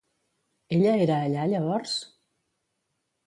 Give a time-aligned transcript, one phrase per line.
[0.77, 1.93] Ella era allà llavors?